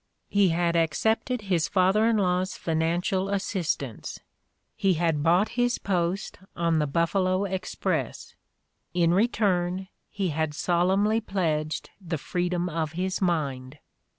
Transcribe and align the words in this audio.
He 0.29 0.49
had 0.49 0.75
ac 0.75 0.93
cepted 0.93 1.41
his 1.41 1.67
father 1.67 2.07
in 2.07 2.17
law's 2.17 2.57
financial 2.57 3.29
assistance; 3.29 4.19
he 4.75 4.95
had 4.95 4.99
Ii8 4.99 5.05
The 5.05 5.05
Ordeal 5.05 5.17
of 5.17 5.23
Mark 5.23 5.23
Twain 5.23 5.23
bought 5.23 5.61
his 5.63 5.77
post 5.77 6.39
on 6.55 6.79
the 6.79 6.87
BufEalo 6.87 7.45
Express; 7.51 8.35
in 8.95 9.13
return, 9.13 9.89
he 10.09 10.29
had 10.29 10.55
solemnly 10.55 11.21
pledged 11.21 11.91
the 12.03 12.17
freedom 12.17 12.67
of 12.67 12.93
his 12.93 13.21
mind. 13.21 13.77